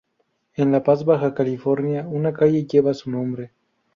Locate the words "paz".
0.83-1.05